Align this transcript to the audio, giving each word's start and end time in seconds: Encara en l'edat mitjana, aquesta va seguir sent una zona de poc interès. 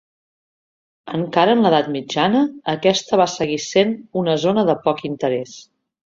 Encara 1.17 1.53
en 1.57 1.61
l'edat 1.65 1.89
mitjana, 1.97 2.41
aquesta 2.73 3.21
va 3.23 3.29
seguir 3.35 3.59
sent 3.67 3.93
una 4.25 4.37
zona 4.47 4.67
de 4.73 4.79
poc 4.89 5.07
interès. 5.13 5.55